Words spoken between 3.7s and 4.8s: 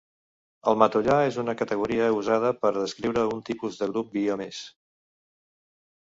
de grup biomes.